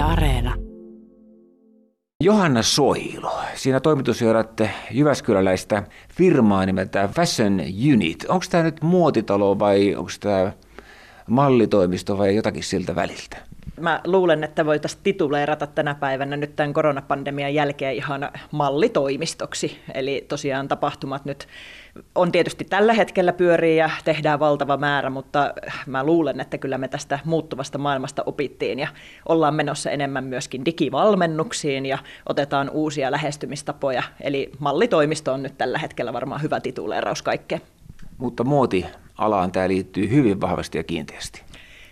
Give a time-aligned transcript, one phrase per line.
[0.00, 0.54] Areena.
[2.24, 5.82] Johanna Soilo, siinä toimitusjohdatte Jyväskyläläistä
[6.14, 7.60] firmaa nimeltä Fashion
[7.92, 8.24] Unit.
[8.28, 10.52] Onko tämä nyt muotitalo vai onko tämä
[11.28, 13.36] mallitoimisto vai jotakin siltä väliltä?
[13.80, 19.78] Mä luulen, että voitaisiin tituleerata tänä päivänä nyt tämän koronapandemian jälkeen ihan mallitoimistoksi.
[19.94, 21.48] Eli tosiaan tapahtumat nyt
[22.14, 25.54] on tietysti tällä hetkellä pyörii ja tehdään valtava määrä, mutta
[25.86, 28.88] mä luulen, että kyllä me tästä muuttuvasta maailmasta opittiin ja
[29.28, 31.98] ollaan menossa enemmän myöskin digivalmennuksiin ja
[32.28, 34.02] otetaan uusia lähestymistapoja.
[34.20, 37.60] Eli mallitoimisto on nyt tällä hetkellä varmaan hyvä tituleeraus kaikkeen.
[38.18, 41.49] Mutta muotialaan tämä liittyy hyvin vahvasti ja kiinteästi.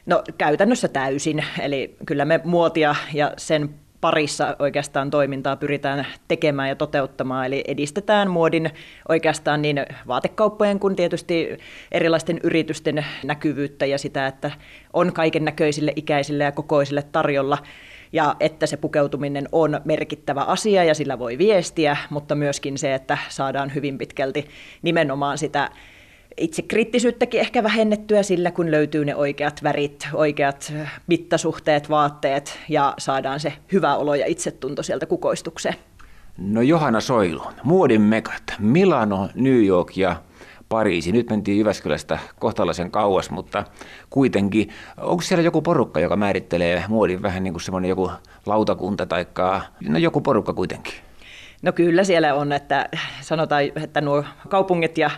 [0.08, 6.76] No käytännössä täysin, eli kyllä me muotia ja sen parissa oikeastaan toimintaa pyritään tekemään ja
[6.76, 8.70] toteuttamaan, eli edistetään muodin
[9.08, 11.58] oikeastaan niin vaatekauppojen kuin tietysti
[11.92, 14.50] erilaisten yritysten näkyvyyttä ja sitä, että
[14.92, 17.58] on kaiken näköisille ikäisille ja kokoisille tarjolla
[18.12, 23.18] ja että se pukeutuminen on merkittävä asia ja sillä voi viestiä, mutta myöskin se, että
[23.28, 24.48] saadaan hyvin pitkälti
[24.83, 25.70] nimenomaan sitä
[26.39, 30.72] itse kriittisyyttäkin ehkä vähennettyä sillä, kun löytyy ne oikeat värit, oikeat
[31.06, 35.75] mittasuhteet, vaatteet ja saadaan se hyvä olo ja itsetunto sieltä kukoistukseen.
[36.39, 40.17] No Johanna Soilu, muodin mekat, Milano, New York ja
[40.69, 41.12] Pariisi.
[41.12, 43.64] Nyt mentiin Jyväskylästä kohtalaisen kauas, mutta
[44.11, 44.69] kuitenkin,
[45.00, 48.11] onko siellä joku porukka, joka määrittelee muodin vähän niin kuin semmoinen joku
[48.47, 49.27] lautakunta tai
[49.89, 51.08] no joku porukka kuitenkin?
[51.62, 52.89] No kyllä siellä on, että
[53.20, 55.11] sanotaan, että nuo kaupungit ja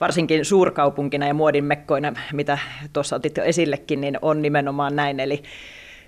[0.00, 2.58] varsinkin suurkaupunkina ja muodin mekkoina, mitä
[2.92, 5.20] tuossa otit jo esillekin, niin on nimenomaan näin.
[5.20, 5.42] Eli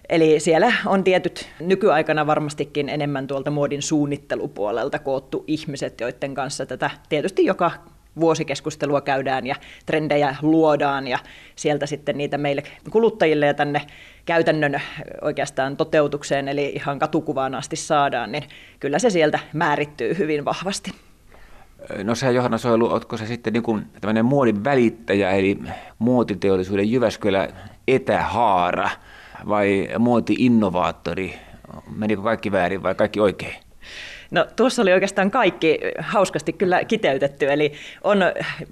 [0.08, 6.90] Eli siellä on tietyt nykyaikana varmastikin enemmän tuolta muodin suunnittelupuolelta koottu ihmiset, joiden kanssa tätä
[7.08, 7.70] tietysti joka
[8.20, 9.54] vuosikeskustelua käydään ja
[9.86, 11.18] trendejä luodaan ja
[11.56, 13.80] sieltä sitten niitä meille kuluttajille ja tänne
[14.24, 14.80] käytännön
[15.22, 18.44] oikeastaan toteutukseen, eli ihan katukuvaan asti saadaan, niin
[18.80, 20.92] kyllä se sieltä määrittyy hyvin vahvasti.
[22.04, 25.58] No sä Johanna Soilu, ootko se sitten niin tämmöinen muodin välittäjä, eli
[25.98, 27.48] muotiteollisuuden Jyväskylä
[27.88, 28.90] etähaara
[29.48, 31.34] vai muoti-innovaattori?
[31.96, 33.54] Menikö kaikki väärin vai kaikki oikein?
[34.34, 37.72] No tuossa oli oikeastaan kaikki hauskasti kyllä kiteytetty, eli
[38.04, 38.18] on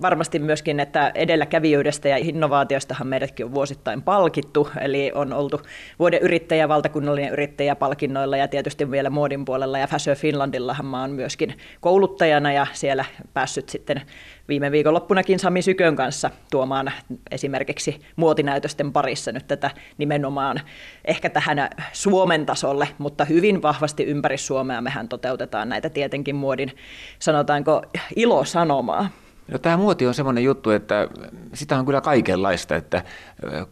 [0.03, 5.61] varmasti myöskin, että edelläkävijyydestä ja innovaatiostahan meidätkin on vuosittain palkittu, eli on oltu
[5.99, 9.79] vuoden yrittäjä, valtakunnallinen yrittäjä palkinnoilla ja tietysti vielä muodin puolella.
[9.79, 14.03] Ja Fashion Finlandillahan mä oon myöskin kouluttajana ja siellä päässyt sitten
[14.49, 16.93] viime viikonloppunakin Sami Sykön kanssa tuomaan
[17.31, 20.61] esimerkiksi muotinäytösten parissa nyt tätä nimenomaan
[21.05, 26.73] ehkä tähän Suomen tasolle, mutta hyvin vahvasti ympäri Suomea mehän toteutetaan näitä tietenkin muodin,
[27.19, 27.83] sanotaanko,
[28.17, 29.09] ilosanomaa.
[29.49, 31.09] No, tämä muoti on semmoinen juttu, että
[31.55, 33.05] sitä on kyllä kaikenlaista, että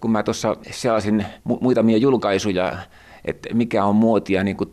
[0.00, 2.78] kun mä tuossa selasin muutamia julkaisuja,
[3.24, 4.72] että mikä on muotia niin kuin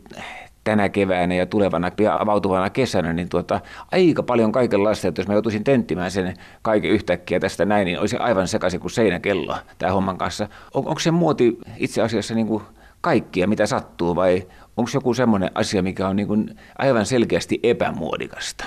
[0.67, 3.61] tänä keväänä ja tulevana ja avautuvana kesänä, niin tuota,
[3.91, 8.17] aika paljon kaikenlaista, että jos mä joutuisin tenttimään sen kaiken yhtäkkiä tästä näin, niin olisi
[8.17, 10.47] aivan sekaisin kuin seinäkello tämä homman kanssa.
[10.73, 12.63] On, onko se muoti itse asiassa niin kuin
[13.01, 18.65] kaikkia, mitä sattuu, vai onko joku semmoinen asia, mikä on niin kuin aivan selkeästi epämuodikasta?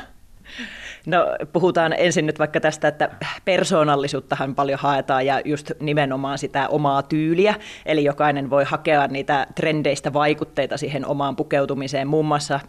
[1.06, 3.10] No puhutaan ensin nyt vaikka tästä, että
[3.44, 7.54] persoonallisuuttahan paljon haetaan ja just nimenomaan sitä omaa tyyliä,
[7.86, 12.08] eli jokainen voi hakea niitä trendeistä vaikutteita siihen omaan pukeutumiseen.
[12.08, 12.60] Muun muassa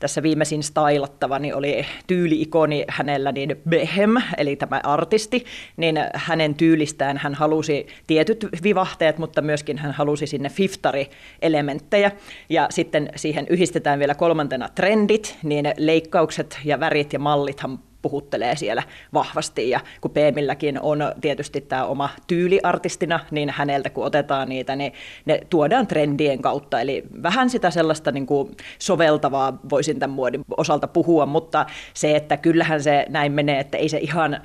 [0.00, 5.44] tässä viimeisin stylattava niin oli tyyliikoni hänellä niin Behem, eli tämä artisti,
[5.76, 12.12] niin hänen tyylistään hän halusi tietyt vivahteet, mutta myöskin hän halusi sinne fiftari-elementtejä.
[12.48, 18.82] Ja sitten siihen yhdistetään vielä kolmantena trendit, niin leikkaukset ja värit ja mallithan puhuttelee siellä
[19.14, 19.70] vahvasti.
[19.70, 24.92] Ja kun Peemilläkin on tietysti tämä oma tyyli artistina, niin häneltä kun otetaan niitä, niin
[25.24, 26.80] ne tuodaan trendien kautta.
[26.80, 32.36] Eli vähän sitä sellaista niin kuin soveltavaa voisin tämän muodin osalta puhua, mutta se, että
[32.36, 34.40] kyllähän se näin menee, että ei se ihan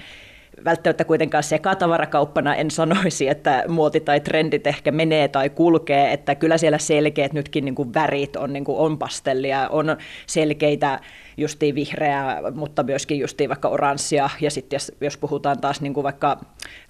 [0.65, 6.57] välttämättä kuitenkaan sekatavarakauppana en sanoisi, että muoti tai trendit ehkä menee tai kulkee, että kyllä
[6.57, 9.97] siellä selkeät nytkin niin kuin värit on, niin kuin on pastellia, on
[10.27, 10.99] selkeitä
[11.37, 16.37] justiin vihreää, mutta myöskin justiin vaikka oranssia, ja sitten jos, puhutaan taas niin kuin vaikka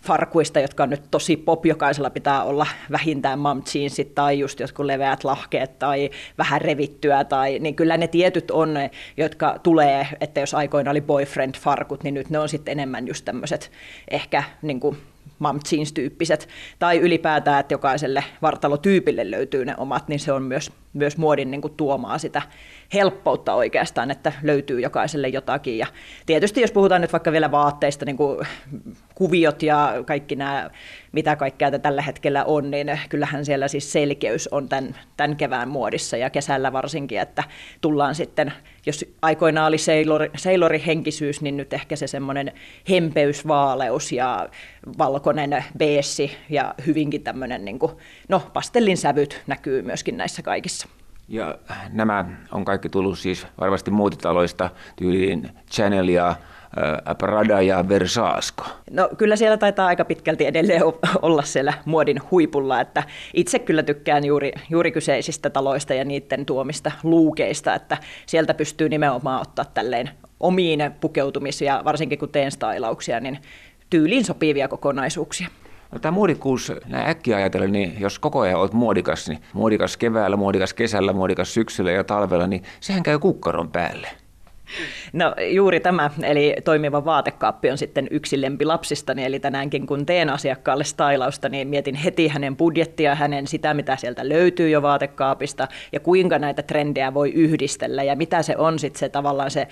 [0.02, 4.86] farkuista, jotka on nyt tosi pop, jokaisella pitää olla vähintään mom jeansit tai just jotkut
[4.86, 8.76] leveät lahkeet tai vähän revittyä, tai, niin kyllä ne tietyt on
[9.18, 13.72] jotka tulee, että jos aikoina oli boyfriend-farkut, niin nyt ne on sitten enemmän just tämmöiset
[14.12, 14.98] ehkä niin kuin
[15.40, 16.48] mom jeans-tyyppiset,
[16.80, 21.62] tai ylipäätään, että jokaiselle vartalotyypille löytyy ne omat, niin se on myös myös muodin niin
[21.62, 22.42] kuin tuomaa sitä
[22.94, 25.78] helppoutta oikeastaan, että löytyy jokaiselle jotakin.
[25.78, 25.88] Ja
[26.26, 28.48] tietysti jos puhutaan nyt vaikka vielä vaatteista, niin kuin
[29.16, 30.70] kuviot ja kaikki nämä,
[31.12, 36.18] mitä kaikkea tällä hetkellä on, niin kyllähän siellä siis selkeys on tämän, tämän kevään muodissa
[36.18, 37.44] ja kesällä varsinkin, että
[37.82, 38.54] tullaan sitten,
[38.86, 42.52] jos aikoinaan oli seilori, seilorihenkisyys, niin nyt ehkä se semmoinen
[42.90, 44.50] hempeys, vaaleus ja
[44.98, 47.92] valkoinen beessi ja hyvinkin tämmöinen, niin kuin,
[48.30, 50.85] no pastellin sävyt näkyy myöskin näissä kaikissa.
[51.28, 51.58] Ja
[51.92, 56.36] nämä on kaikki tullut siis varmasti muotitaloista tyyliin Chanel ja
[57.18, 58.64] Prada ja Versaasco?
[58.92, 60.82] No kyllä siellä taitaa aika pitkälti edelleen
[61.22, 66.92] olla siellä muodin huipulla, että itse kyllä tykkään juuri, juuri kyseisistä taloista ja niiden tuomista
[67.04, 73.40] luukeista, että sieltä pystyy nimenomaan ottaa tälleen omiin pukeutumisia, varsinkin kun teen stylauksia, niin
[73.90, 75.48] tyyliin sopivia kokonaisuuksia.
[75.92, 80.38] No, tämä muodikkuus, näin äkkiä ajatellen, niin jos koko ajan olet muodikas, niin muodikas keväällä,
[80.38, 84.08] muodikas kesällä, muodikas syksyllä ja talvella, niin sehän käy kukkaron päälle.
[85.16, 90.30] No juuri tämä, eli toimiva vaatekaappi on sitten yksi lempi lapsistani, eli tänäänkin kun teen
[90.30, 96.00] asiakkaalle stylausta, niin mietin heti hänen budjettia, hänen sitä, mitä sieltä löytyy jo vaatekaapista, ja
[96.00, 99.68] kuinka näitä trendejä voi yhdistellä, ja mitä se on sitten se tavallaan se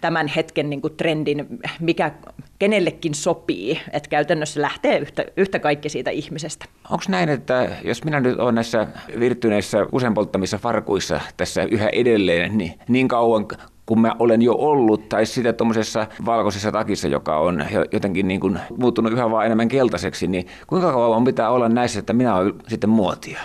[0.00, 1.46] tämän hetken niin kuin trendin,
[1.80, 2.10] mikä
[2.58, 6.64] kenellekin sopii, että käytännössä lähtee yhtä, yhtä kaikki siitä ihmisestä.
[6.90, 8.86] Onko näin, että jos minä nyt olen näissä
[9.20, 13.46] virttyneissä usein polttamissa farkuissa tässä yhä edelleen, niin, niin kauan
[13.86, 18.58] kun mä olen jo ollut, tai sitten tuommoisessa valkoisessa takissa, joka on jotenkin niin kuin
[18.78, 22.90] muuttunut yhä vaan enemmän keltaiseksi, niin kuinka kauan pitää olla näissä, että minä olen sitten
[22.90, 23.40] muotia?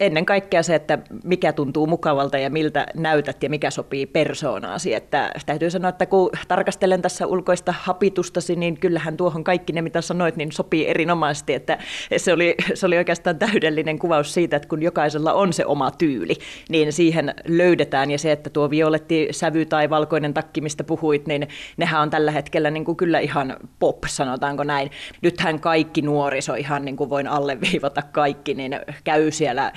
[0.00, 4.94] Ennen kaikkea se, että mikä tuntuu mukavalta ja miltä näytät ja mikä sopii persoonaasi.
[4.94, 10.00] Että täytyy sanoa, että kun tarkastelen tässä ulkoista hapitustasi, niin kyllähän tuohon kaikki ne, mitä
[10.00, 11.54] sanoit, niin sopii erinomaisesti.
[11.54, 11.78] Että
[12.16, 16.34] se oli, se oli oikeastaan täydellinen kuvaus siitä, että kun jokaisella on se oma tyyli,
[16.68, 18.10] niin siihen löydetään.
[18.10, 22.30] Ja se, että tuo violetti sävy tai valkoinen takki, mistä puhuit, niin nehän on tällä
[22.30, 24.90] hetkellä niin kuin kyllä ihan pop, sanotaanko näin.
[25.22, 29.72] Nythän kaikki nuoriso, ihan niin kuin voin alleviivata kaikki, niin käy siellä siellä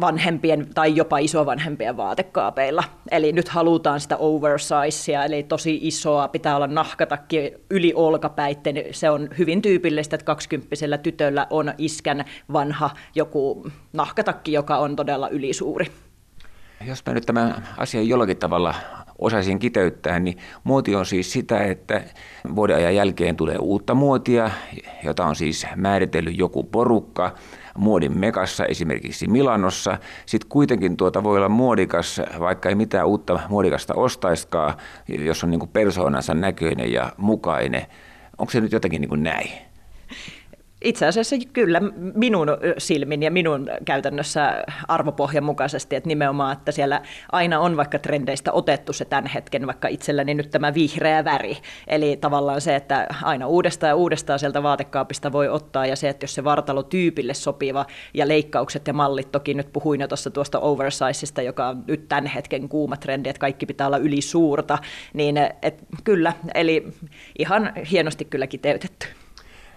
[0.00, 2.84] vanhempien tai jopa isovanhempien vaatekaapeilla.
[3.10, 8.76] Eli nyt halutaan sitä oversizea, eli tosi isoa, pitää olla nahkatakki yli olkapäitten.
[8.90, 15.28] Se on hyvin tyypillistä, että kaksikymppisellä tytöllä on iskän vanha joku nahkatakki, joka on todella
[15.28, 15.86] ylisuuri.
[16.86, 18.74] Jos mä nyt tämän asian jollakin tavalla
[19.18, 22.02] osaisin kiteyttää, niin muoti on siis sitä, että
[22.56, 24.50] vuodenajan jälkeen tulee uutta muotia,
[25.04, 27.34] jota on siis määritellyt joku porukka,
[27.76, 29.98] muodin mekassa, esimerkiksi Milanossa.
[30.26, 34.74] Sitten kuitenkin tuota voi olla muodikas, vaikka ei mitään uutta muodikasta ostaiskaan,
[35.08, 37.86] jos on niin persoonansa näköinen ja mukainen.
[38.38, 39.50] Onko se nyt jotenkin niin kuin näin?
[40.86, 41.80] Itse asiassa kyllä
[42.14, 42.48] minun
[42.78, 47.02] silmin ja minun käytännössä arvopohjan mukaisesti, että nimenomaan, että siellä
[47.32, 51.56] aina on vaikka trendeistä otettu se tämän hetken, vaikka itselläni nyt tämä vihreä väri.
[51.86, 56.24] Eli tavallaan se, että aina uudestaan ja uudestaan sieltä vaatekaapista voi ottaa ja se, että
[56.24, 60.60] jos se vartalo tyypille sopiva ja leikkaukset ja mallit, toki nyt puhuin jo tuosta tuosta
[60.60, 64.78] oversizeista, joka on nyt tämän hetken kuuma trendi, että kaikki pitää olla yli suurta,
[65.14, 66.86] niin et, kyllä, eli
[67.38, 69.06] ihan hienosti kyllä kiteytetty.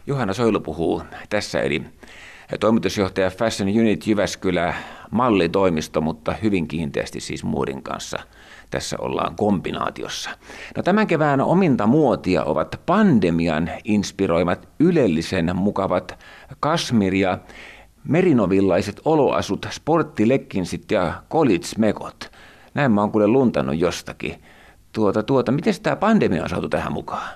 [0.10, 1.84] Johanna Soilu puhuu tässä, eli
[2.60, 4.74] toimitusjohtaja Fashion Unit Jyväskylä,
[5.12, 8.20] mallitoimisto, mutta hyvin kiinteästi siis muodin kanssa
[8.70, 10.30] tässä ollaan kombinaatiossa.
[10.78, 16.20] No tämän kevään ominta muotia ovat pandemian inspiroimat ylellisen mukavat
[16.60, 17.38] kasmir ja
[18.04, 22.32] merinovillaiset oloasut, sporttilekkinsit ja college-mekot.
[22.74, 24.44] Näin mä oon kuule luntannut jostakin.
[24.92, 27.30] Tuota, tuota, miten tämä pandemia on saatu tähän mukaan?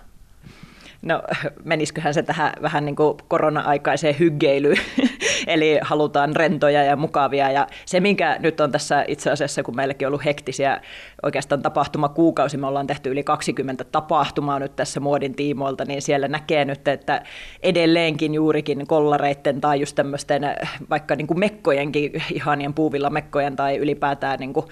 [1.03, 1.22] No
[1.63, 4.77] menisiköhän se tähän vähän niin kuin korona-aikaiseen hyggeilyyn,
[5.48, 7.51] eli halutaan rentoja ja mukavia.
[7.51, 10.81] Ja se, minkä nyt on tässä itse asiassa, kun meilläkin on ollut hektisiä
[11.24, 16.65] oikeastaan tapahtumakuukausi, me ollaan tehty yli 20 tapahtumaa nyt tässä muodin tiimoilta, niin siellä näkee
[16.65, 17.24] nyt, että
[17.63, 20.43] edelleenkin juurikin kollareitten tai just tämmöisten
[20.89, 24.65] vaikka niin kuin mekkojenkin, ihanien puuvilla mekkojen tai ylipäätään niin kuin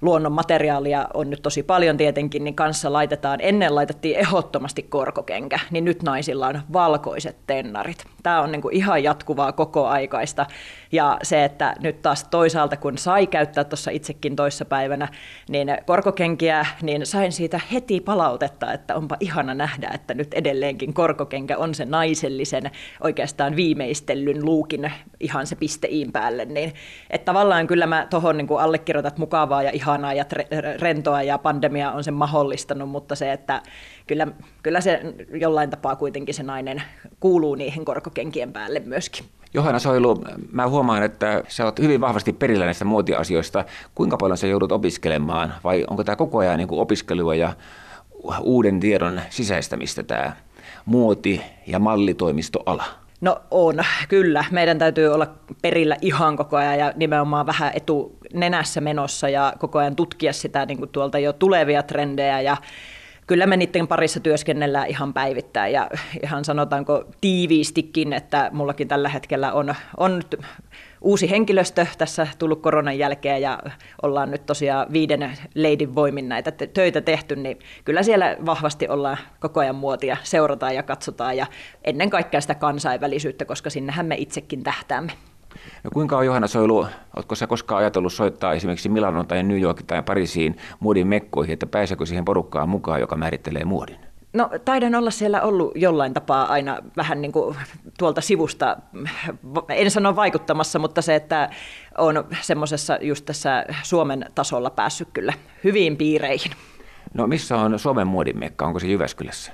[0.00, 5.84] luonnon materiaalia on nyt tosi paljon tietenkin, niin kanssa laitetaan, ennen laitettiin ehdottomasti korkokenkä, niin
[5.84, 8.04] nyt naisilla on valkoiset tennarit.
[8.22, 10.46] Tämä on niin kuin ihan jatkuvaa koko aikaista.
[10.92, 15.08] Ja se, että nyt taas toisaalta, kun sai käyttää tuossa itsekin toissapäivänä,
[15.48, 21.58] niin korkokenkiä, niin sain siitä heti palautetta, että onpa ihana nähdä, että nyt edelleenkin korkokenkä
[21.58, 26.44] on se naisellisen oikeastaan viimeistellyn luukin ihan se pisteiin päälle.
[26.44, 26.72] Niin,
[27.10, 30.24] että tavallaan kyllä mä tuohon niin allekirjoitat mukavaa ja ihanaa ja
[30.80, 33.62] rentoa ja pandemia on sen mahdollistanut, mutta se, että
[34.06, 34.26] kyllä,
[34.62, 35.00] kyllä se
[35.32, 36.82] jollain tapaa kuitenkin se nainen
[37.20, 39.26] kuuluu niihin korkokenkien päälle myöskin.
[39.54, 43.64] Johanna Soilu, mä huomaan, että sä oot hyvin vahvasti perillä näistä muotiasioista.
[43.94, 47.52] Kuinka paljon sä joudut opiskelemaan vai onko tämä koko ajan niin opiskelua ja
[48.40, 50.36] uuden tiedon sisäistämistä tämä
[50.86, 52.84] muoti- ja mallitoimistoala?
[53.20, 54.44] No on, kyllä.
[54.50, 55.26] Meidän täytyy olla
[55.62, 60.78] perillä ihan koko ajan ja nimenomaan vähän etunenässä menossa ja koko ajan tutkia sitä niin
[60.78, 62.40] kuin tuolta jo tulevia trendejä.
[62.40, 62.56] Ja
[63.26, 65.72] kyllä me niiden parissa työskennellään ihan päivittäin.
[65.72, 65.90] Ja
[66.22, 70.22] ihan sanotaanko tiiviistikin, että mullakin tällä hetkellä on, on
[71.00, 73.58] uusi henkilöstö tässä tullut koronan jälkeen ja
[74.02, 79.60] ollaan nyt tosiaan viiden leidin voimin näitä töitä tehty, niin kyllä siellä vahvasti ollaan koko
[79.60, 81.46] ajan muotia, seurataan ja katsotaan ja
[81.84, 85.12] ennen kaikkea sitä kansainvälisyyttä, koska sinnehän me itsekin tähtäämme.
[85.84, 89.86] No kuinka on Johanna Soilu, oletko sä koskaan ajatellut soittaa esimerkiksi Milanon tai New Yorkin
[89.86, 94.09] tai Pariisiin muodin mekkoihin, että pääseekö siihen porukkaan mukaan, joka määrittelee muodin?
[94.32, 97.56] No taidan olla siellä ollut jollain tapaa aina vähän niin kuin
[97.98, 98.76] tuolta sivusta,
[99.68, 101.50] en sano vaikuttamassa, mutta se, että
[101.98, 105.32] on semmoisessa just tässä Suomen tasolla päässyt kyllä
[105.64, 106.52] hyviin piireihin.
[107.14, 108.66] No missä on Suomen muodimekka?
[108.66, 109.52] Onko se Jyväskylässä?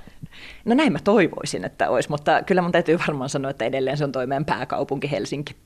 [0.65, 4.05] No näin mä toivoisin, että olisi, mutta kyllä mun täytyy varmaan sanoa, että edelleen se
[4.05, 5.57] on toimeen pääkaupunki Helsinki.